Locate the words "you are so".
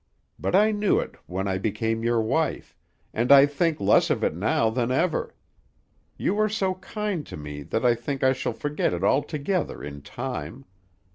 6.17-6.73